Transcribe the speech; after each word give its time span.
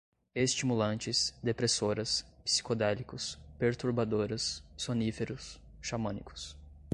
estimulantes, 0.33 1.31
depressoras, 1.43 2.25
psicodélicos, 2.43 3.37
perturbadoras, 3.59 4.63
soníferos, 4.75 5.61
xamânicos 5.79 6.57